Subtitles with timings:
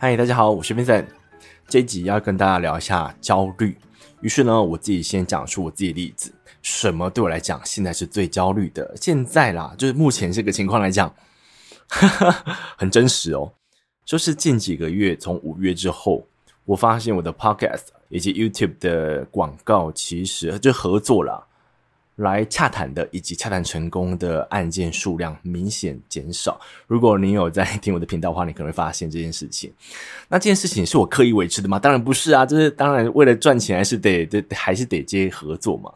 [0.00, 1.06] 嗨，大家好，我是 Vincent。
[1.66, 3.76] 这一集要跟大家聊一下焦虑。
[4.20, 6.32] 于是呢，我自己先讲出我自己的例子，
[6.62, 8.94] 什么对我来讲现在是最焦虑的？
[8.94, 11.12] 现在啦，就是目前这个情况来讲，
[11.88, 13.52] 哈 哈很真实哦。
[14.04, 16.24] 就是近几个月，从五月之后，
[16.64, 21.44] 我发现我的 Podcast 以及 YouTube 的广告，其实就合作了。
[22.18, 26.60] 来洽谈的以及洽谈成功的案件数量明显减少。
[26.86, 29.72] 如果你有在听我的频道的话，你可能会发现这件事情。
[30.28, 31.78] 那这件事情是我刻意维持的吗？
[31.78, 35.92] 当然不是啊，就是当然为了赚钱，还是得得还是得接合作嘛。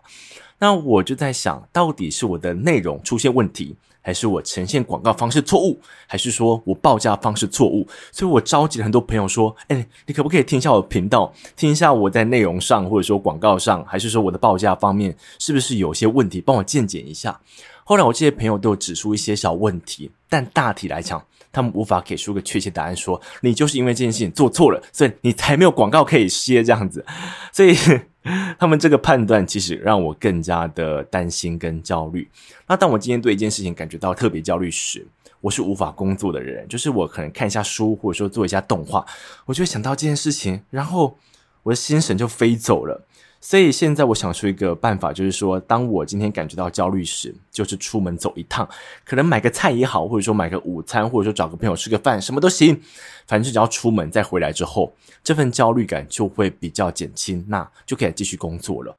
[0.62, 3.74] 那我就在想，到底是我的内容出现问题？
[4.00, 7.84] 还是我呈现广告方式错误，还是说我报价方式错误？
[8.12, 16.40] 所以我召集了很多朋友说：“哎，你可不可以听一下我的频道，听一下我在内容上，或者说广告上，还是说我的报价方面是不是有些问题？
[16.40, 17.40] 帮我鉴检一下。”
[17.82, 27.04] 后来我这些朋友都有指出一些小问题，但大体来讲，他们无法给出个确切答案，说你就是因为这件事情做错了，所以你才没有广告可以接这样子。
[27.52, 27.76] 所以。
[28.56, 32.30] 他们这个判断其实让我更加的担心跟焦虑。
[32.68, 35.04] 那当我今天对一件事情感觉到特别焦虑时，
[35.40, 39.04] 我是无法工作的人，就是我可能看一下书，或者说做一下动画，
[39.44, 41.18] 我就会想到这件事情，然后
[41.64, 43.04] 我的心神就飞走了。
[43.44, 48.66] 所以现在我想出一个办法，就是说，当我今天感觉到焦虑时，就是出门走一趟，
[49.04, 52.80] 可能买个菜也好，或者说买个午餐，或者说找个朋友吃个饭，什么都行。
[53.26, 58.96] 反正只要出门再回来之后，这份焦虑感就会比较减轻，那就可以继续工作了。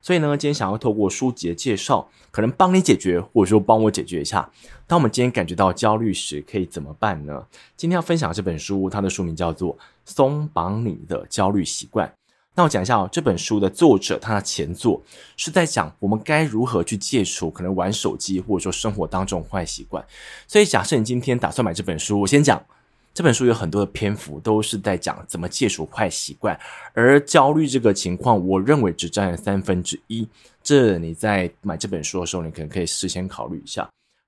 [0.00, 4.50] 所以呢，今天想要透过书籍的介绍，可能帮你解决，或者说帮我解决一下。
[4.88, 7.46] 当我们今天感觉到焦虑时，可以怎么办呢？
[7.76, 9.72] 今天要分享这本书，它的书名叫做
[10.04, 12.08] 《松绑你的焦虑习惯》。
[12.56, 15.02] 那我讲一下哦，这本书的作者他的前作
[15.36, 20.04] 是在讲我们该如何去戒除可能玩手机或者说生活当中坏习惯。
[20.46, 22.64] 所以假设你今天打算买这本书，我先讲
[23.12, 26.56] 这本书有很多的篇幅都是在讲怎么戒除坏习惯，
[26.92, 30.28] 而焦虑这个情况，我认为只占了三分之一。
[30.62, 33.82] 这你在买这本书的时候，你可能可以事先考虑一下。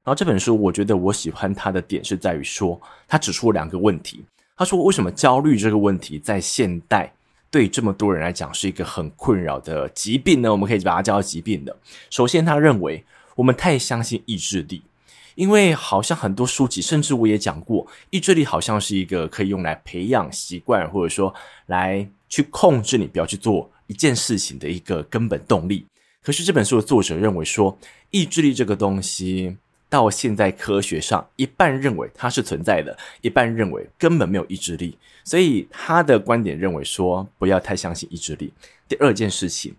[0.05, 4.25] 然后这本书我觉得我喜欢它的点是在于说，他指出两个问题。
[4.57, 7.13] 他说为什么焦虑这个问题在现代？
[7.57, 11.75] 对这么多人来讲是一个很困扰的疾病呢，我们可以把它叫做疾病的。
[12.11, 13.03] 首先，他认为
[13.35, 14.83] 我们太相信意志力，
[15.37, 21.35] 因为好像很多书籍，甚至我也讲过，意志力好像是一个可以用来培养习惯，或者说
[21.65, 25.87] 来去控制你不要去做一件事情的一个根本动力。
[26.23, 27.79] 可是这本书的作者认为说，
[28.11, 29.57] 意志力这个东西。
[29.97, 34.99] 到现在科学上，一半认为它是存在的，一半认为根本没有意志力。
[35.25, 38.53] 所以他的观点认为说，不要太相信意志力。
[38.87, 39.75] 第二件事情，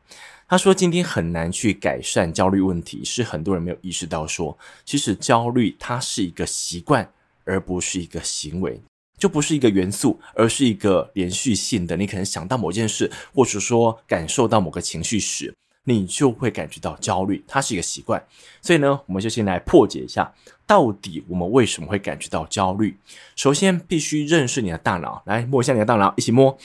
[0.47, 7.07] 他说今天很难去改善焦虑问题，是很多人没有意识到说，其实焦虑它是一个习惯，
[7.45, 8.81] 而不是一个行为，
[9.19, 11.95] 就不是一个元素，而是一个连续性的。
[11.95, 15.53] 你可能想到某件事，或者说感受到某个情绪时。
[15.95, 18.21] 你就会感觉到焦虑，它是一个习惯。
[18.61, 20.29] 所以呢，我们就先来破解一下，
[20.65, 22.97] 到底我们为什么会感觉到焦虑。
[23.37, 26.57] 首先，必须认识你的大脑，来摸一下你的大脑，一起摸。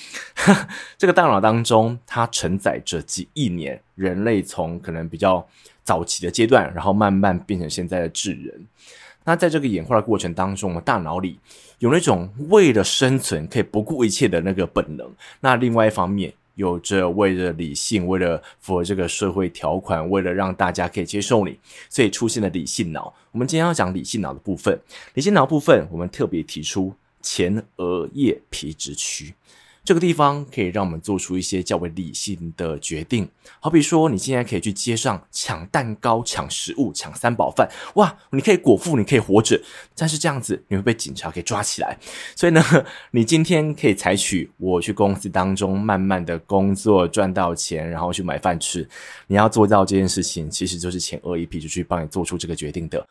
[0.99, 5.47] 这个大脑当中，它承载着几亿年人类从可能比较
[5.84, 8.66] 早期的阶段，然后慢慢变成现在的智人。
[9.25, 11.39] 那在这个演化的过程当中，我们大脑里
[11.78, 15.09] 有那种为了生存可以不顾一切的那个本能。
[15.39, 21.58] 那另外一方面，有着为了理性，为了符合这个社会条款，为了让大家可以接受你，
[21.88, 23.12] 所以出现了理性脑。
[23.30, 24.78] 我们今天要讲理性脑的部分，
[25.14, 29.34] 理性脑部分，我们特别提出前额叶皮质区。
[29.84, 33.28] 这个地方可以让我们做出一些较为理性的决定，
[33.59, 39.60] 好比说，你现在可以去街上抢蛋糕、抢食物、抢三宝饭，哇，你可以果腹，你可以活着，
[39.97, 41.98] 但是这样子你会被警察给抓起来。
[42.37, 42.62] 所以呢，
[43.10, 48.89] 你今天可以采取我去公司当中慢慢的工作赚到钱，然后去买饭吃。
[49.27, 53.04] 你要做到这件事情，其实就是前额叶皮质区帮你做出这个决定的。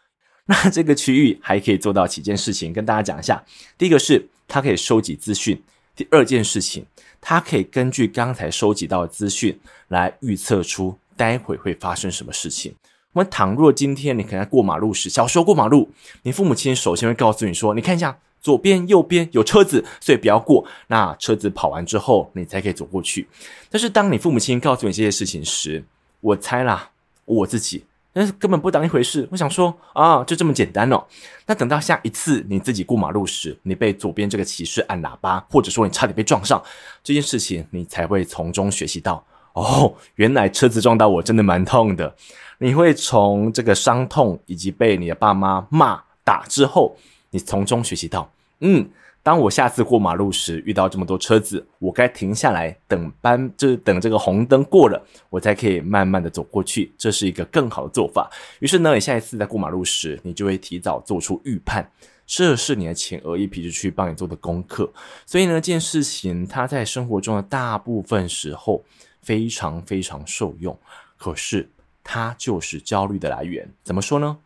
[0.45, 3.44] 那这个区域还可以做到几件事情，跟大家讲一下。
[3.78, 5.62] 第一个是它可以收集资讯。
[5.96, 6.86] 第二件事情，
[7.20, 9.60] 它可以根据刚才收集到的资讯
[9.90, 12.74] 来预测出待会会发生什么事情。
[13.14, 15.90] 我们倘若今天你可能在过马路时，小时候过马路，
[16.24, 23.28] 你父母亲首先会告诉你说：“你看一下左边、右边有车子，所以不要过。”那车子跑完之后，你才可以走过去。
[23.70, 25.84] 但是当你父母亲告诉你这些事情时，
[26.22, 26.90] 我猜啦，
[27.26, 27.84] 我自己。
[28.13, 29.28] 但是根本不当一回事。
[29.31, 31.04] 我想说啊，就这么简单哦。
[31.46, 36.62] 那等到下一次你自己过马路时，你被左边这个骑士按喇叭，或者说你差点被撞上，
[37.04, 39.24] 这件事情你才会从中学习到
[39.54, 42.16] 哦，原来车子撞到我真的蛮痛的。
[42.60, 46.96] 你会从这个伤痛以及被你的爸妈骂打之后，
[47.31, 48.88] 你从中学习到，嗯，
[49.23, 58.29] 当我下次过马路时遇到这么多车子，我该停下来等班，就是等这个红灯过了，我才可以慢慢的走过去，这是一个更好的做法。
[58.59, 61.88] 于是呢，你下一次在过马路时，你就会提早做出预判，
[62.25, 64.91] 这是你的前额叶皮质区帮你做的功课。
[65.27, 68.83] 所以呢，这件事情它在生活中的大部分时候
[69.21, 70.75] 非常非常受用，
[71.15, 71.69] 可是
[72.03, 73.71] 它就是焦虑的来源。
[73.83, 74.39] 怎么说呢？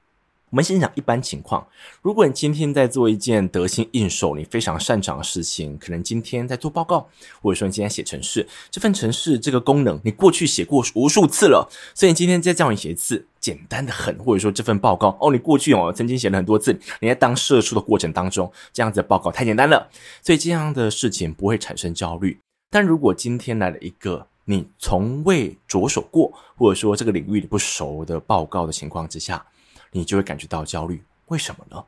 [0.55, 1.67] 我们先讲一般情况，
[2.01, 7.09] 如果你今天在做一件得心应手、你非常擅长的事情，可能今天在做报告，
[7.41, 14.17] 或者说你今天写程式，这份程式这个功能你过去写过无数次了，所以你今天再叫你写一次，简单的很。
[14.19, 19.89] 或者说这份报告哦，你过去哦曾经写了很多次，你在当社畜的过程当中，这样子的报告太简单了，
[20.21, 22.39] 所以这样的事情不会产生焦虑。
[22.69, 29.45] 但如果今天来了一个你从未着手过，或者说这个领域你不熟的报告的情况之下，
[29.95, 31.85] 你就会感觉到焦虑，为什么呢？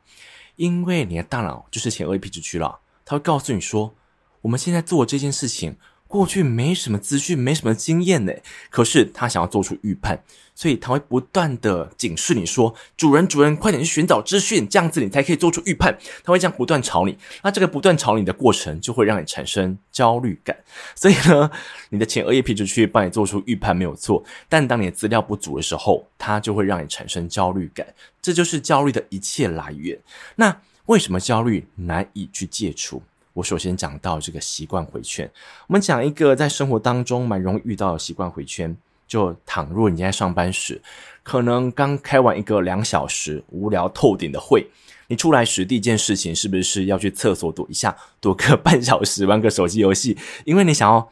[0.56, 3.94] 因为你的大脑就是前额皮质区了，它会告诉你说，
[4.40, 5.76] 我们现在做这件事情。
[6.08, 8.32] 过去没什么资讯，没什么经验呢，
[8.70, 10.24] 可是他想要做出预判，
[10.54, 20.56] 所以他会不断的警示你说：“主人，主人，快点去寻找资讯，这样子你才可以做出预判。”他会这样不断吵你，那这个不断吵你的过程就会让你产生焦虑感。
[20.94, 21.50] 所以呢，
[21.90, 27.86] 你的前额叶皮质区帮你做出预判没有错，但当你的资料不足的时候，它就会让你产生焦虑感。
[28.22, 29.98] 这就是焦虑的一切来源。
[30.36, 33.02] 那为什么焦虑难以去戒除？
[33.38, 35.30] 我首先讲到这个习惯回圈，
[35.68, 38.76] 我们讲一个在生活当中蛮容易遇到的习惯回圈。
[39.06, 40.82] 就倘若你在上班时，
[41.22, 44.66] 可能刚开完一个两小时无聊透顶的会，
[45.06, 50.18] 你出来时第一件事情是不是要去厕所躲一下，躲个 半小时玩个手机游戏？
[50.44, 51.08] 因为你想要，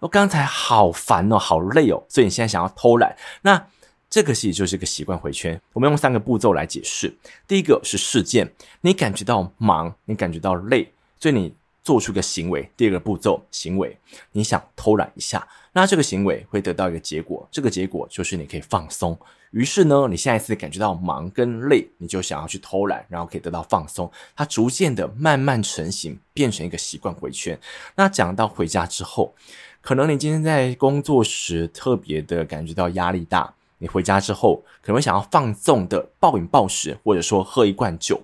[0.00, 3.14] 我刚才好烦哦，好累哦，所以你现在想要偷懒。
[3.42, 3.66] 那
[4.08, 5.60] 这个其实就是一个习惯回圈。
[5.74, 7.14] 我们用三个步骤来解释。
[7.46, 8.50] 第一个是事件，
[8.80, 10.90] 你感觉到忙，你感觉到累，
[11.20, 11.54] 所以你。
[11.86, 13.96] 做出个行为，第二个步骤，行为，
[14.32, 19.16] 你想偷懒一下，那这个行为会得到一个结果，这个结果就是你可以放松。
[19.52, 24.10] 于是呢，你下一次感觉到忙跟累，你就想要去偷懒，然后可以得到放松。
[24.34, 27.56] 它逐渐的慢慢成型，变成一个习惯回圈。
[27.94, 29.32] 那讲到回家之后，
[29.80, 33.54] 可能你今天在工作时特别的感觉到压力大。
[33.78, 38.20] 你回家之后，可能会想要放纵的暴饮暴食，或者说喝一罐酒。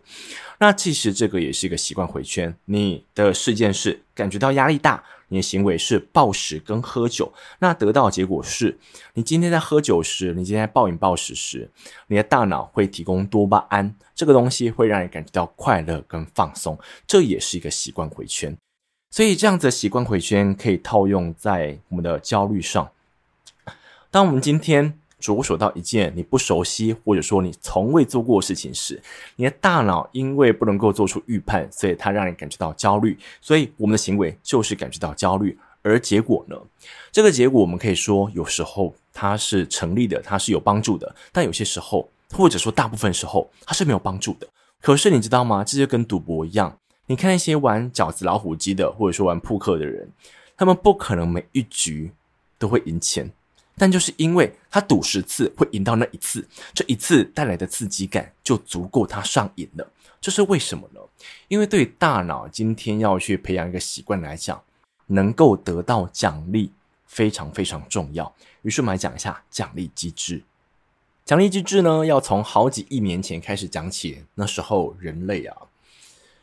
[0.59, 2.55] 那其实这个也是一个习惯回圈。
[2.67, 7.33] 你的事件是感觉到压力大，你的行为是暴食跟喝酒。
[7.59, 8.79] 那得到的结果是，
[9.15, 11.69] 你今天在喝酒时，你今天暴饮暴食时，
[12.07, 16.79] 你的大脑会提供多巴胺，这个东西会让你感觉到快乐跟放松。
[17.07, 18.57] 这也是一个习惯回圈。
[19.11, 22.89] 所以这样子的习惯回圈可以套用在我们的焦虑上。
[24.11, 29.01] 当我们今天着手到一件你不熟悉或者说你从未做过的事情时，
[29.37, 33.17] 你的大脑因为不能够做出预判，所以它让你感觉到焦虑。
[33.41, 36.57] 所以我们的行为就是感觉到焦虑，而结果呢？
[37.13, 44.49] 这个结果我们可以说有时候它是成立的，它是有帮助的，但有些时候或者说大部分时候它是没有帮助的。
[44.81, 45.63] 可是你知道吗？
[45.63, 46.77] 这就跟赌博一样，
[47.07, 50.11] 你看那些玩饺子老虎机的，或者说玩扑克的人，
[50.57, 52.11] 他们不可能每一局
[52.59, 53.31] 都会赢钱。
[53.77, 59.91] 但就是因为他赌十次会赢到那一次，这一次带来的刺激感就足够他上瘾了。
[60.21, 61.01] 这是为什么呢？
[61.49, 64.63] 因为对大脑今天要去培养一个习惯来讲，
[65.07, 66.71] 能够得到奖励
[67.07, 68.33] 非常非常重要。
[68.63, 70.43] 于是我们来讲一下奖励机制。
[71.25, 74.25] 奖励机制呢，要从好几亿年前开始讲起。
[74.35, 75.57] 那时候人类啊，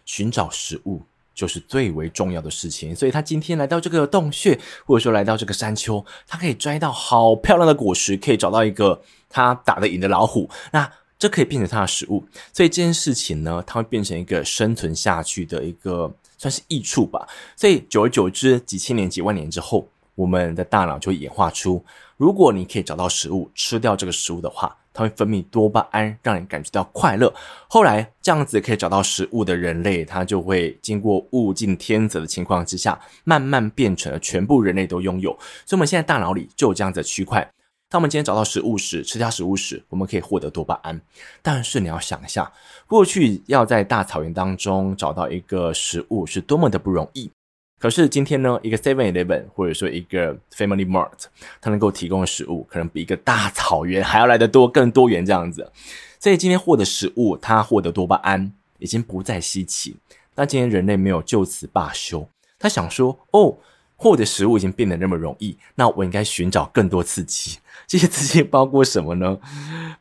[0.04, 1.04] 寻找食物。
[1.40, 12.26] 就是最为重要的事情，所以他今天来到这个洞穴，或者说来到这个山丘，他可以摘到好漂亮的果实，可以找到一个他打得赢的老虎，那这可以变成他的食物。
[12.52, 17.26] 所以这件事情呢，它会变成一个生存下去的一个算是益处吧。
[17.56, 21.82] 所以久而久之，几千年、几万年之后，我们的大脑就会演化出，
[22.18, 24.76] 如果你可以找到食物，吃掉这个食物的话。
[25.00, 27.34] 它会分泌多巴胺，让你感觉到快乐。
[27.70, 35.32] 后来这样子可以找到食物的人类，他就会经过物竞天择的情况之下，慢慢变成了全部人类都拥有。
[35.66, 37.50] 所以我们现在大脑里就有这样子的区块。
[37.88, 41.00] 当我们今天找到食物时，吃下食物时，我们可以获得多巴胺。
[41.42, 42.52] 但是你要想一下，
[42.86, 47.32] 过去要在大草原当中找到一个食物是多么的不容易。
[47.80, 51.24] 可是今天呢，一个 Seven Eleven 或者说一个 Family Mart，
[51.62, 55.72] 它能够提供的食物可能比一个大草原还要来得多，更多元这样子。
[56.20, 59.96] 所以今天获得食物，它获得多巴胺已经不再稀奇。
[60.36, 62.28] 那今天人类没有就此罢休，
[62.60, 63.58] 他想说：哦，
[63.96, 67.60] 获得食物已经变得那么容易，那我应该寻找更多刺激。
[67.88, 69.40] 这些刺激包括什么呢？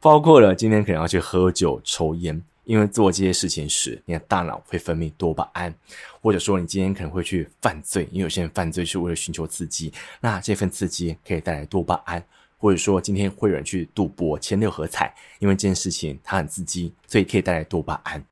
[0.00, 2.42] 包括了今天可能要去喝酒、抽烟。
[2.68, 5.74] 因为做这些事情时，你的大脑会分泌多巴胺，
[6.20, 12.22] 或者说你今天可能会去犯罪，因为有些人犯罪是为了寻求刺激，那这份刺激可以带来多巴胺，
[12.58, 18.22] 或者说今天会有人去赌博签六合彩，因为这件事情它很刺激，所以可以带来多巴胺。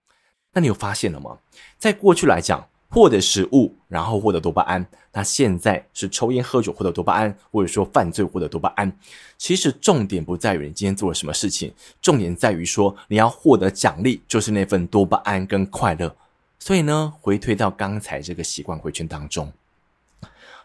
[0.52, 1.38] 那你有发现了吗？
[1.78, 2.62] 在过去来讲，
[2.96, 4.86] 获得食物，然后获得多巴胺。
[5.12, 8.90] 那现在是抽烟喝酒获得多巴胺，或者说犯罪获得多巴胺。
[9.36, 16.16] 其实重点不在于你今天做了什么事情，重点在于说你要获得奖励，就是那份多巴胺跟快乐。
[16.58, 19.52] 所以呢，回推到刚才这个习惯回圈当中，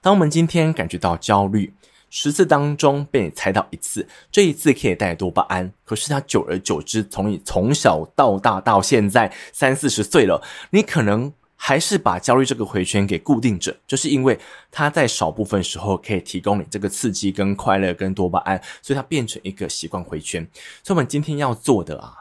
[0.02, 1.74] 当我们今天感觉到焦虑。
[2.14, 5.72] 十次当中被你猜到一次，这一次可以带多巴胺。
[5.86, 11.32] 可是它久而久之，从你从小到大到现在三四十岁了，你可能
[11.64, 14.38] 还是把焦虑这个回圈给固定着，就是因为
[14.72, 20.42] 它在少部分时候可以提供你这个刺激跟快乐跟多巴胺，所以它变成一个习惯回圈。
[20.84, 22.16] 所以我们今天要做的啊，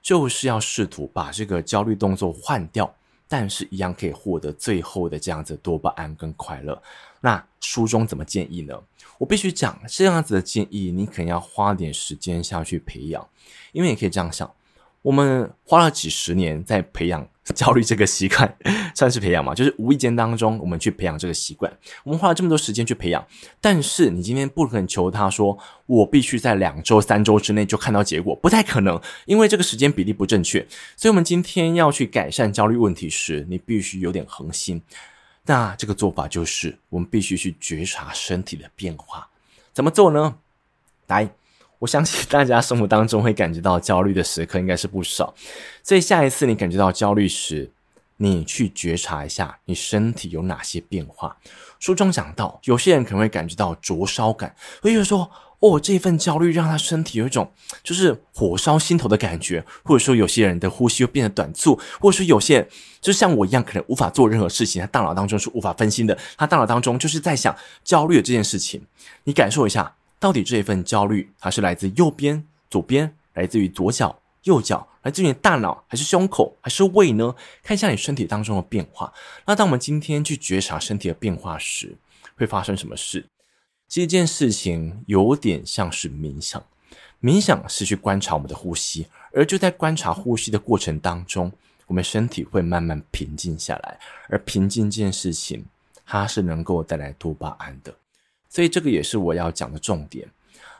[0.00, 2.90] 就是要试图把这个焦虑动作换掉，
[3.28, 6.82] 但是一样可以获得最后的这样子多巴胺跟快乐。
[7.20, 8.74] 那书中怎么建议呢？
[9.18, 13.28] 我必须讲这样子的建议，你可能要花点时间下去培养，
[13.72, 14.50] 因为你可以这样想：
[15.02, 18.56] 我们花了几十年在培养 焦虑这个习惯，
[18.94, 19.54] 算是培养嘛？
[19.54, 21.72] 就是无意间当中，我们去培养这个习惯，
[22.04, 23.26] 我们花了这么多时间去培养，
[23.60, 30.66] 但是你今天不肯求他说，我必须在两周、三周之内就看到结果，不太可能，因为这个时间比例不正确。
[30.96, 34.82] 所以，我们今天要去改善焦虑问题时，你必须有点恒心。
[35.46, 39.28] 那这个做法就是，我们必须去觉察身体的变化。
[39.72, 40.36] 怎么做呢？
[41.06, 41.30] 来，
[41.78, 45.34] 我相信大家生活当中会感觉到焦虑的时刻应该是不少。
[45.82, 47.70] 所以下一次你感觉到焦虑时，
[48.16, 51.36] 你去觉察一下你身体有哪些变化。
[51.78, 55.30] 书中讲到，有些人可能会感觉到灼烧感，会觉得说。
[55.60, 62.68] 哦，这份焦虑让他身体有一种就是火烧心头的感觉，或者说有些人的呼吸会变得短促，或者说有些
[63.00, 68.80] 就像我一样，可能无法做任何事情，他大脑当中是无法分心的，他大脑当中就是在想焦虑的这件事情。
[69.24, 77.34] 你感受一下，到底这一份焦虑，它是来自右边、左边，来自于左脚、右脚，来自于你大脑，还是胸口，还是胃呢？
[77.62, 79.12] 看一下你身体当中的变化。
[79.46, 81.96] 那当我们今天去觉察身体的变化时，
[82.36, 83.26] 会发生什么事？
[83.88, 86.62] 这件事情有点像是冥想，
[87.22, 91.50] 冥想是去观察我们的呼吸，而就在观察呼吸的过程当中，
[91.86, 93.98] 我们身体会慢慢平静下来，
[94.28, 95.64] 而平静这件事情，
[96.04, 97.94] 它是能够带来多巴胺的，
[98.48, 100.28] 所以这个也是我要讲的重点。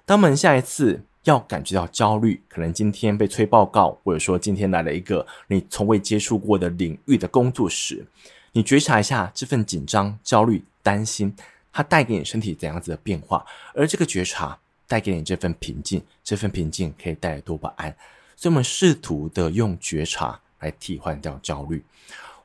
[0.05, 8.07] 当我们下一次要感觉到焦虑，可能今天被催报告，或者说今天来了一个你从未接触过的领域的工作时，
[8.53, 11.35] 你觉察一下这份紧张、焦虑、担心。
[11.71, 14.59] 它带给你身体怎样子的变化，而这个觉察
[14.89, 17.95] 带给你这份平静，这份平静可以带来多巴胺，
[18.35, 21.85] 所以我们试图的用觉察来替换掉焦虑。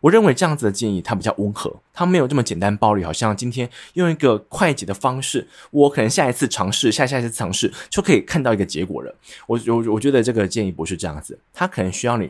[0.03, 9.15] 我认为这样子的建议它比较温和，它没有这么简单暴力，好像今天用一个快捷的方式，我可能下一次尝试，下下一次尝试就可以看到一个结果了。
[9.47, 12.29] 我我我觉得这个建议不是这样子，它可能需要你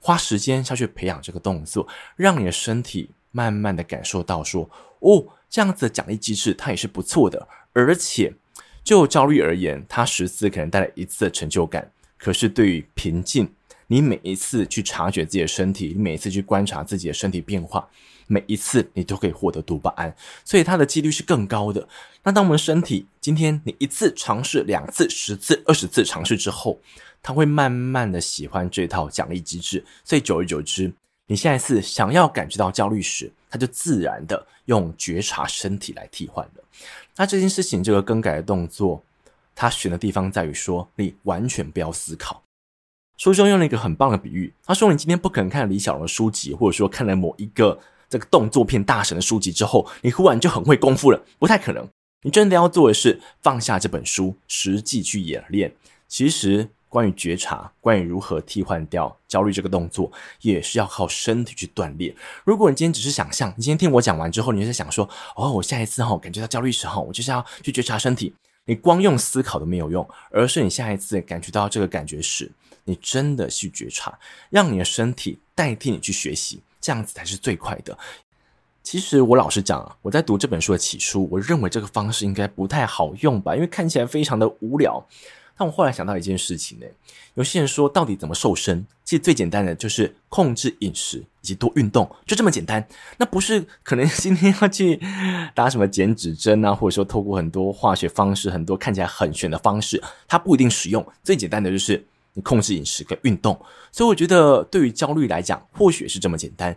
[0.00, 4.68] 花时间下去培养这个动作，让你的身体慢慢的感受到说，
[5.00, 5.24] 哦。
[5.50, 7.48] 这样子的奖励机制，它也是不错的。
[7.72, 8.34] 而且，
[8.84, 11.90] 就焦虑而言，它十次可能带来一次的成就感。
[12.18, 13.50] 可是，对于平静，
[13.88, 17.88] 你每一次去察觉自己的身体，你每一次去观察自己的身体变化，
[18.26, 20.14] 每一次你都可以获得多巴胺，
[20.44, 21.88] 所以它的几率是更高的。
[22.22, 26.78] 那当我们身体今天你一次尝试、两次、十次、二十次尝试之后，
[27.22, 30.92] 它会慢慢的喜欢这套奖励机制，所以久而久之。
[31.26, 36.64] 你下一次想要感觉到焦虑时，它就自然的用觉察身体来替换了。
[37.16, 39.02] 那这件事情这个更改的动作，
[39.54, 42.42] 它选的地方在于说，你完全不要思考。
[43.18, 51.86] 书中用了一个很棒的比喻，他说：“你今天不可能看李小龙的书籍，或者说看了某一个这个动作片大神的书籍之后，你忽然就很会功夫了，不太可能。
[52.22, 55.74] 你真的要做的是放下这本书，实际去演练。
[56.06, 60.10] 其实。”关于觉察，关于如何替换掉焦虑这个动作，
[60.40, 62.16] 也是要靠身体去锻炼。
[62.46, 65.06] 如果你今天只是想象，你今天听我讲完之后，你就在想说
[65.36, 68.32] ：“哦，我下一次哈感觉到焦虑时候，我就是要去觉察身体。”
[68.68, 72.52] 你光用思考都没有用，而是你下一次感觉到这个感觉时，
[72.84, 74.18] 你真的去觉察，
[74.50, 77.96] 让你的身体代替你去学习，这样子才是最快的。
[78.82, 85.02] 其实我老实讲啊，我在读这本书的起初，我认为这个方式应该不太好用吧，因为看起来非常的无聊。
[85.58, 86.86] 但我后来想到一件事情呢，
[87.34, 88.86] 有些人说到底怎么瘦身？
[89.04, 92.86] 其实最简单的就是控制饮食以及多运动，就这么简单。
[93.16, 95.00] 那不是可能今天要去
[95.54, 101.04] 打什么减脂针啊，或者说透过很多化学方式、很多看起来很玄的方式，它不一定实用。
[101.24, 103.58] 最简单的就是你控制饮食跟运动。
[103.90, 106.76] 所以我觉得，对于焦虑来讲，或许是这么简单。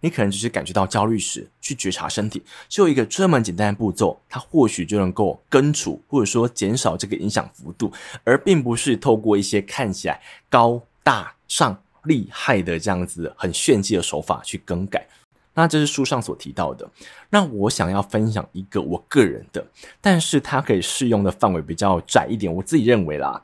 [0.00, 7.92] 你可能只是感觉到焦虑时，去觉察身体，就一个这么简单的步骤，它或许就能够根除，或者说减少这个影响幅度，
[8.24, 15.06] 而并不是透过一些看起来高大上、厉害的这样子很炫技的手法去更改。
[15.52, 16.88] 那这是书上所提到的。
[17.28, 19.66] 那我想要分享一个我个人的，
[20.00, 23.42] 但是它可以适用的范围比较窄一点，我自己认为啦。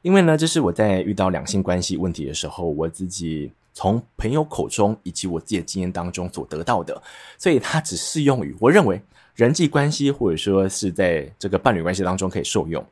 [0.00, 3.52] 因为呢，这是我在遇到两性关系问题的时候，我自己。
[3.78, 7.00] 从朋友口中以及我自己的经验当中所得到的，
[7.38, 9.00] 所以它只适用于我认为
[9.36, 12.84] 人际关系或者说是在这个伴侣关系当中可以受用。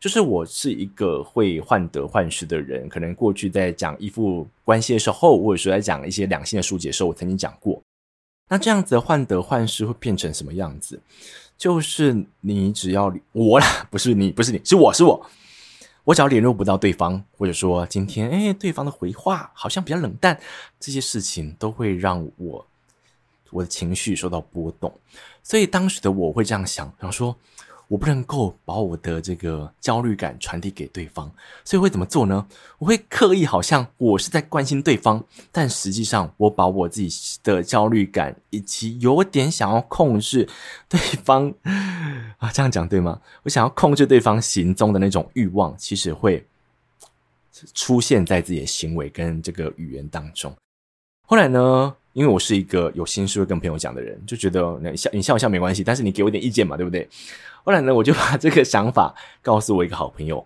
[0.00, 7.80] 就是我是一个会患得患失的人，可能过去在讲依附关系的时候，或者说在讲一些两性的书籍的时候，我曾经讲过。
[8.50, 11.00] 那这样子的患得患失会变成什么样子？
[11.56, 15.24] 就是你只要我啦，不是你，不是你，是我是我。
[16.04, 20.40] 我只要联络不到对方，或者说今天哎，对方的回话好像比较冷淡，
[20.80, 22.66] 这些事情都会让我
[23.50, 24.92] 我的情绪受到波动。
[25.42, 27.36] 所以当时的我会这样想，想说。
[27.92, 31.30] 我不能够把我的这个焦虑感传递给对方，
[31.62, 32.46] 所以会怎么做呢？
[32.78, 35.22] 我会刻意好像我是在关心对方，
[35.52, 40.48] 但实际上我把我自己的焦虑感以及有点想要控制
[40.88, 41.52] 对方
[42.38, 43.20] 啊，这样讲对吗？
[43.42, 46.46] 我想要控制对方行踪的那种欲望，其实会
[47.74, 50.50] 出现在自己的行为跟这个语言当中。
[51.26, 57.08] 后来呢，因为我是一个有心事会跟朋友讲的人，就觉得你笑你笑一笑没关系，但是你给我点意见嘛，对不对？
[57.64, 60.44] 后来呢，我就把这个想法告诉我一个好朋友。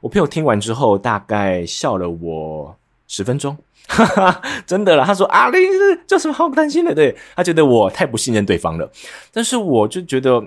[0.00, 2.76] 我朋友听完之后，大概笑了我
[3.08, 3.56] 十分钟，
[3.88, 5.04] 哈哈，真的啦。
[5.04, 8.88] 他说：“啊，你这这什么好担心的？”对，他觉得我太不信任对方了。
[9.32, 10.40] 但是我就觉得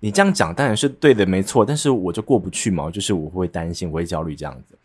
[0.00, 1.64] 你这样讲当然是对的，没错。
[1.64, 4.76] 但是我就过不去嘛，就是我会担心，我会焦虑这样子。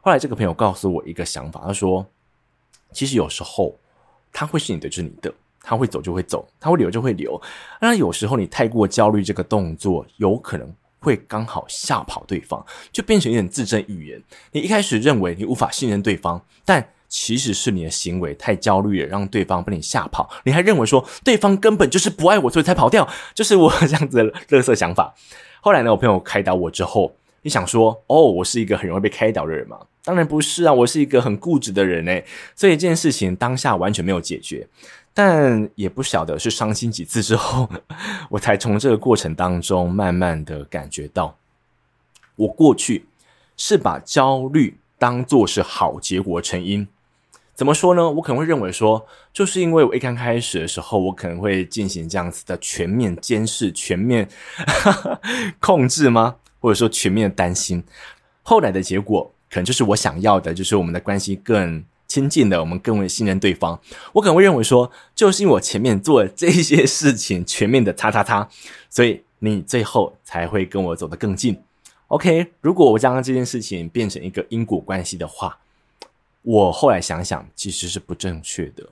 [0.00, 2.04] 后来这个朋友告诉我一个想法，他说
[2.90, 3.78] ：“其实有时候
[4.32, 7.40] 他会是你的，就是你的。”他会走就会走，他会留就会留。
[7.82, 14.20] 那有时候你太过焦虑，这个动作有可能会刚好吓跑对方，就变成一点自证预言。
[14.52, 20.30] 你一开始认为你无法信任对方，但其实是你的行为太焦虑了，让对方被你吓跑。
[20.44, 25.14] 你还认为说对方根本就是不爱我，所以才跑掉，就是我 这样子的垃圾想法。
[25.60, 29.78] 后来呢，我朋友开导我之后，你想说哦，我是一个很容易被开导的人吗？
[30.02, 32.24] 当然不是啊，我是一个很固执的人诶。
[32.54, 34.66] 所以这件事情当下完全没有解决。
[35.12, 37.68] 但也不晓得是伤心几次之后，
[38.30, 41.36] 我才从这个过程当中慢慢的感觉到，
[42.36, 43.06] 我过去
[43.56, 46.86] 是把焦虑当作是好结果成因。
[47.54, 48.08] 怎么说呢？
[48.08, 54.28] 我可能会认为说，就是因为我一刚开始的时候，我可能会进行这样子的全面监视、全面
[55.60, 56.36] 控制吗？
[56.60, 57.82] 或者说全面的担心，
[58.42, 61.84] 后来的结果可能就是我想要的，就是我们的关系更。
[62.10, 63.80] 亲近的，我们更为信任对方。
[64.12, 68.48] 我可能会认为说，就是因为我前面做了这些事情，全面的叉叉叉，
[68.88, 71.56] 所以你最后才会跟我走得更近。
[72.08, 75.56] OK，如果我将这件事情变成一个因果关系的话，
[76.42, 78.84] 我后来想想，其实是不正确的，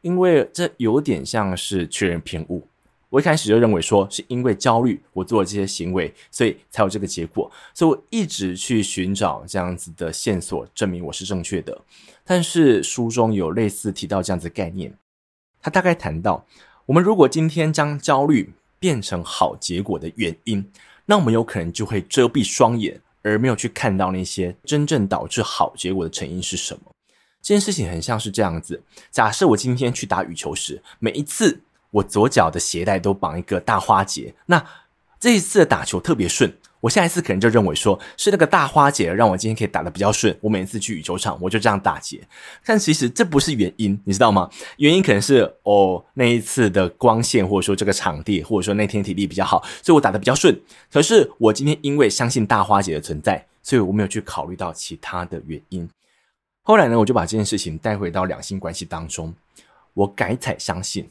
[0.00, 2.66] 因为这有点像是确认偏误。
[3.12, 7.50] 我一开始就认为说，是因为焦虑，我做了这些行为，所以才有这个结果。
[7.74, 11.78] 所以我一直去寻找这样子的线索，证明我是正确的。
[12.24, 14.96] 但是书中有类似提到这样子的概念，
[15.60, 16.46] 他大概谈到，
[16.86, 20.66] 我们如果今天将焦虑变成好结果的原因，
[21.04, 26.80] 那我们有可能就会遮蔽双眼，而没有去看到那些真正导致好结果的成因是什么。
[27.42, 31.60] 这件事情很像是这样子：假设我今天去打羽球时，每一次。
[31.92, 34.64] 我左脚的鞋带都绑一个大花结，那
[35.20, 40.36] 这一次的打球特别顺，我下一次可能就认为说是那个大花结让我今天可以打得比较顺。
[40.40, 42.20] 我每次去羽球场，我就这样打结，
[42.66, 44.50] 但其实这不是原因，你知道吗？
[44.78, 50.60] 原因可能是哦那一次的光线，或者说这个场地，或者说那天体力比较好，所以我打得比较顺。
[50.90, 55.88] 可是我今天因为相信大花结的存在，所以我没有去考虑到其他的原因。
[56.62, 59.32] 后来呢，我就把这件事情带回到两性关系当中，
[59.94, 61.08] 我改采相信。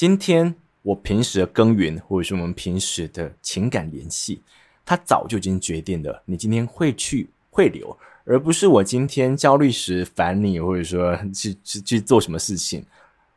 [0.00, 4.40] 今天我平时的耕耘，或者是我们平时的情感联系，
[4.82, 12.82] 它早就已经决定了你今天会去会留，而不是我今天焦虑时烦你，或者说去去去做什么事情，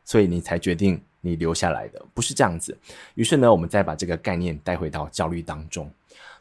[0.05, 2.77] 所以你才决定你留下来的，不是这样子。
[3.15, 5.91] 于是呢，我们再把这个概念带回到焦虑当中。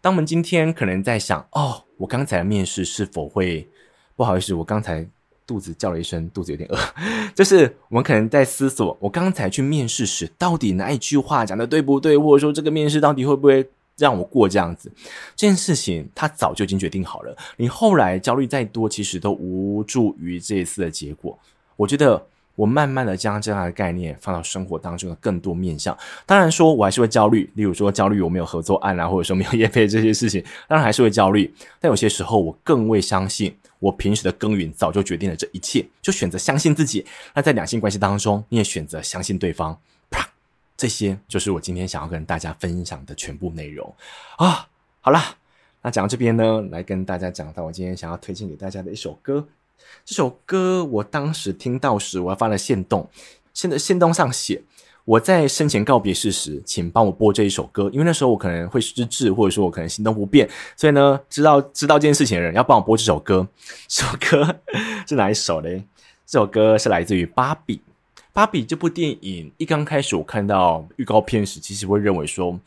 [0.01, 3.69] 当我们今天可能在想，哦，我刚才面试是否会，
[4.15, 5.05] 不好意思，我刚才。
[5.47, 6.79] 肚子叫了一声，肚子有点饿。
[7.35, 14.91] 就是我们可能在思索，我刚才去面试时，到底哪一句话讲的对不对，或者说这个面试到底会不会让我过这样子。
[15.37, 21.39] 这件事情他早就已经决定好了，你后来焦虑再多，其实都无助于这一次的结果。
[21.77, 22.27] 我觉得。
[22.55, 31.53] 我慢慢的将这样的概念放到生活当中的更多面向，当然说我还是会焦虑，例如说焦虑我没有合作案啊，或者说没有业配这些事情，当然还是会焦虑。
[31.81, 37.05] 但有些时候我更会相信，我平时的耕耘早就决定了这一切，就选择相信自己。
[37.35, 39.79] 那在两性关系当中，你也选择相信对方。
[40.11, 40.29] 啪，
[40.77, 43.95] 这些就是我今天想要跟大家分享的全部内容
[44.37, 44.69] 啊。
[45.01, 45.37] 好啦，
[45.81, 49.49] 那讲到这边呢，来跟大家讲到我今天想要推荐给大家的一首歌。
[50.05, 53.09] 这首歌我当时听到时，我还发了线动，
[53.55, 54.63] 现在线动上写
[55.05, 63.49] 我在生前告别式时，请帮我播这一首歌，因为那时候我可能会失智，或者说我可能行动不便，所以呢，知道知道这件事情的人要帮我播这首歌。
[63.89, 64.61] 这首歌
[65.07, 65.85] 是哪一首嘞？
[66.25, 67.77] 这首歌是来自于《芭比》。
[68.33, 72.59] 《芭比》这部电影一刚开始我看到预告片时，其实会认为说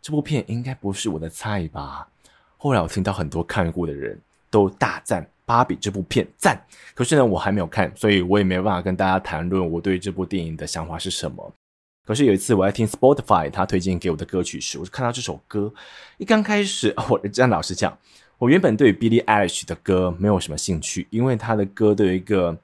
[0.00, 2.08] 这部片应该不是我的菜吧。
[2.56, 4.18] 后来我听到很多看过的人
[4.50, 5.28] 都大赞。
[5.44, 6.60] 芭比这部片赞，
[6.94, 11.52] 可是呢，我还没有看，所以我也没有办法跟大家谈论我对这部电影的想法是什么。
[12.04, 15.72] 可是有一次我在听 Spotify 他推荐给我的歌曲时，我就看到这首歌。
[16.18, 17.96] 一刚开始， 我这样老实讲，
[18.38, 22.56] 我原本对 Billie Eilish 的歌没有什么兴趣，因为他的歌都有一个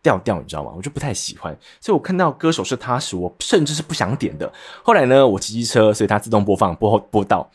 [0.00, 0.72] 调调，你知道吗？
[0.76, 1.56] 我就不太喜欢。
[1.80, 4.52] 所以我看到歌手是他时，我甚至是不想点的。
[4.84, 7.50] 后来呢，我骑机车，所以它自动播放播播到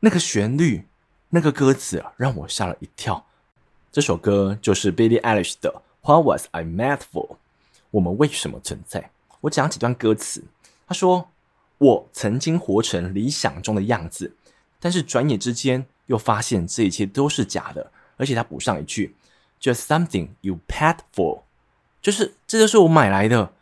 [0.00, 0.84] 那个旋律，
[1.28, 3.24] 那个歌词让我吓了一跳。
[3.92, 7.36] 这首歌就是 Billie Eilish 的 What Was I Made For？
[7.90, 9.10] 我们为什么存在？
[9.40, 10.44] 我讲几段歌词。
[10.86, 11.28] 他说
[11.78, 14.36] ：“我曾经活成理想中的样子，
[14.78, 19.16] 但是转眼之间又发现这一切都是假的。”而且他补上一句
[19.60, 21.40] ：“Just something you paid for。”
[22.00, 23.52] 就是这就是我买来的。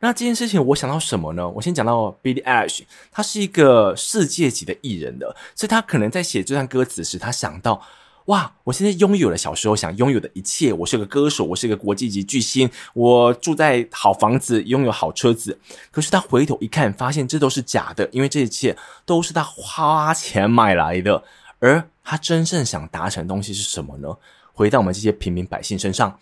[0.00, 1.46] 那这件事情我想到什么呢？
[1.46, 7.82] 我先讲到 Billie Eilish，他是一个世界级的艺人的，所以他可能在写这段歌词时，他想到。
[8.26, 8.50] 哇！
[8.64, 10.72] 我现在拥有了小时候想拥有的一切。
[10.72, 15.58] 我是个歌手，我是个国际级巨星，我住在好房子，拥有好车子。
[15.90, 21.22] 可是他回头一看，发现这都是假的，因为这一切都是他花钱买来的。
[21.58, 24.16] 而他真正想达成的东西是什么呢？
[24.54, 26.18] 回到我们这些平民百姓身上。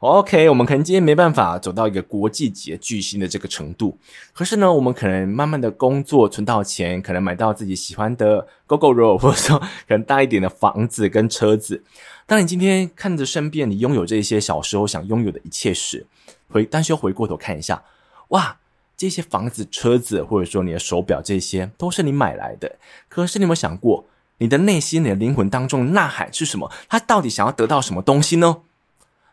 [0.00, 3.96] OK，我们可能今天没办法走到一个国际级的巨星的这个程度，
[4.34, 11.82] 可是呢，我们可能慢慢的工作存到钱，可能买到自己喜欢的 Gogoro， 或者说可能大一点的房子跟车子。
[12.26, 16.06] 当你今天看着身边你拥有这些小时候想拥有的一切时，
[16.50, 17.82] 回但是又回过头看一下，
[18.28, 18.58] 哇，
[18.98, 22.76] 这些房子、车子，或者说你的手表，这些都是你买来的。
[23.08, 24.04] 可是你有没有想过，
[24.44, 26.70] 你的内心、你的灵魂当中呐喊是什么？
[26.86, 28.58] 他到底想要得到什么东西呢？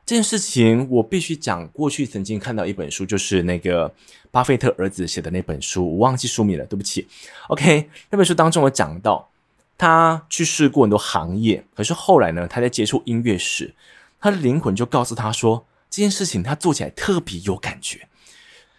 [0.06, 1.68] 这件事情我必须讲。
[1.68, 3.94] 过去曾经看到一本书，就是那个
[4.32, 7.10] 巴菲特儿子写的那本书，我忘记书名了，对不起。
[7.50, 9.30] OK，那本书当中有讲到，
[9.78, 13.76] 他去试过很多行业，可是后来呢，他在接触音乐时，
[14.22, 18.08] 他的灵魂就告诉他说，这件事情他做起来特别有感觉。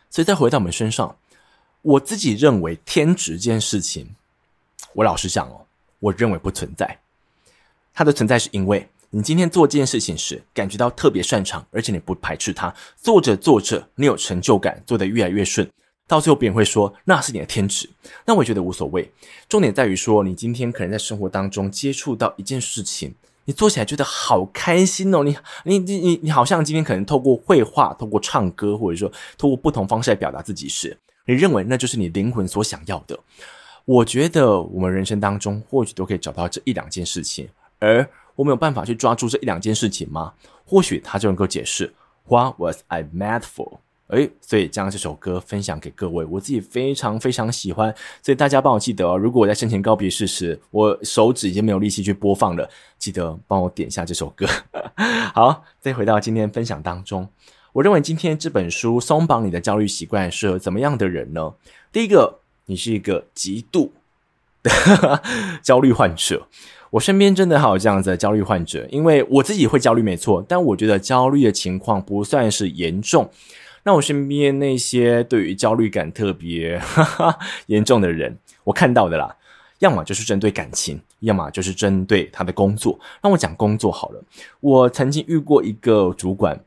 [0.08, 1.14] 所以再回到我们身上，
[1.82, 4.14] 我自己认为天职这件事情，
[4.94, 5.66] 我老实讲哦，
[6.02, 6.98] 我认为不存在。
[7.94, 8.86] 它的存在是因为。
[9.14, 15.68] 你今天做这件事情时，感觉到特别擅长，而且你不排斥它，做着做着，你有成就感，做得越来越顺，
[16.08, 17.90] 到最后别人会说那是你的天职，
[18.24, 19.12] 那我也觉得无所谓。
[19.50, 25.36] 重点在于说，你今天可能在生活当中接触到一件事情，你做起来觉得好开心哦，你
[25.66, 33.18] 你你你你好像今天可能透过绘画、透过唱歌，或者说透过不同方式来表达自己时，你认为那就是你灵魂所想要的。
[33.84, 38.08] 我觉得我们人生当中或许都可以找到这一两件事情，而。
[38.34, 40.32] 我们有办法去抓住这一两件事情吗？
[40.64, 41.92] 或许他就能够解释
[42.26, 43.80] What was I mad for？
[44.06, 49.18] 诶，所以将这首歌分享给各位，我自己非常非常喜欢，所以大家帮我记得哦。
[49.18, 52.66] 如果我在生前告别式时，我手指已经没有力气去播放了，
[52.98, 54.46] 记得帮我点一下这首歌。
[55.34, 57.28] 好，再回到今天分享当中，
[57.74, 61.52] 我认为今天这本书松绑你的焦虑习惯适合怎么样的人呢？
[61.92, 63.92] 第一个，你是一个极度
[64.62, 64.70] 的
[65.62, 66.46] 焦虑患者。
[66.90, 73.30] 我身边真的还有这样子的焦虑患者，因为我自己会焦虑没错，但我觉得焦虑的情况不算是严重。
[73.84, 79.34] 那我身边那些对于焦虑感特别哈 哈严重的人，我看到的啦，
[79.78, 83.00] 要么就是针对感情，要么就是针对他的工作。
[83.22, 84.22] 那我讲工作好了，
[84.60, 86.62] 我曾经遇过一个主管。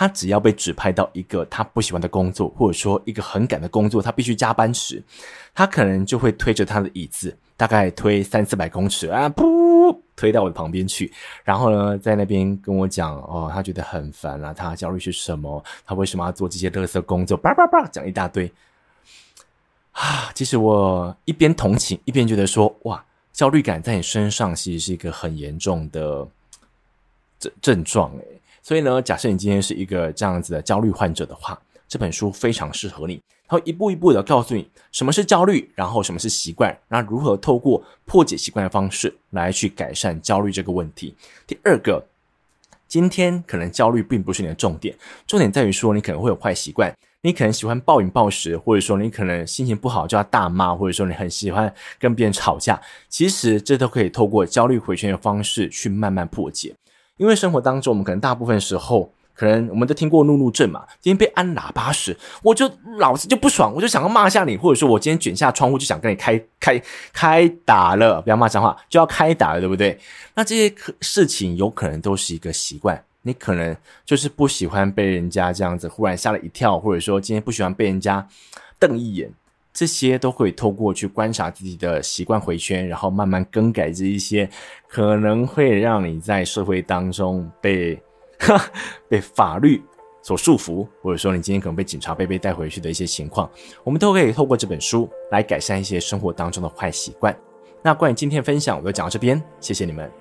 [0.00, 5.02] 他只要被指派到一个他不喜欢的工作，或者说一个很赶的工作，他必须加班时，
[5.54, 11.12] 他可能就会推着他的椅子，大概推三四百公尺啊，噗，推到我的旁边去，
[11.44, 15.62] 然后呢，在那边跟我讲哦，他觉得很烦啊，他焦虑是什么？
[15.84, 17.36] 他为什么要做这些垃圾工作？
[17.36, 18.50] 叭叭叭，讲一大堆。
[19.92, 26.26] 啊，其实我一边同情，一边觉得说，哇，焦虑感在你身上其实是一个很严重的
[27.38, 28.39] 症症状诶。
[28.62, 33.20] 所以呢，假设你今天是一个这样子的焦虑患者的话，这本书非常适合你。
[33.48, 41.16] 它会一步一步的告诉你什么是焦虑，然后什么是习惯，然后如何透过破解习惯的方式来去改善焦虑这个问题。
[41.48, 42.06] 第二个，
[42.86, 44.96] 今天可能焦虑并不是你的重点，
[45.26, 46.92] 重点在于说你可能会有坏习惯。
[47.22, 52.80] 你可能喜欢暴饮暴食，或者说你可能心情不好就要大骂，或者说你很喜欢跟别人吵架。
[53.10, 56.74] 其实这都可以透过焦虑回圈的方式去慢慢破解。
[57.20, 60.86] 因为生活当中，我们可能大部分时候，可能我们都听过怒怒症嘛。
[61.02, 69.98] 今天被按喇叭时，我就老子就不爽，我就想要骂下你，或者说我今天卷下窗户就想跟你开开开打了，不要骂脏话，就要开打了，对不对？
[70.34, 73.04] 那这些事情有可能都是一个习惯。
[73.20, 78.26] 你可能就是不喜欢被人家这样子忽然吓了一跳，或者说今天不喜欢被人家
[78.78, 79.30] 瞪一眼，
[79.72, 84.48] 这些都会透过去观察自己的习惯回圈，然后慢慢更改这一些
[84.88, 88.00] 可能会让你在社会当中被
[89.08, 89.82] 被法律
[90.22, 93.48] 所束缚，或者说你今天可能被警察被被带回去的一些情况，
[93.84, 97.34] 我们都可以透过这本书来改善一些生活当中的坏习惯。
[97.82, 100.19] 那关于今天的分享，我就讲到这边，谢谢你们。